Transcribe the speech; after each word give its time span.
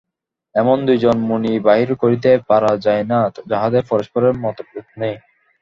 এমন 0.55 0.77
দুই 0.87 0.97
জন 1.03 1.17
মুনি 1.27 1.53
বাহির 1.67 1.89
করিতে 2.01 2.31
পারা 2.49 2.71
যায় 2.85 3.03
না, 3.11 3.19
যাঁহাদের 3.51 3.83
পরস্পরের 3.89 4.33
মতভেদ 4.43 4.85
নাই। 4.97 5.13